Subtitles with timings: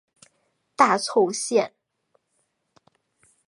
[0.75, 1.75] 大凑线。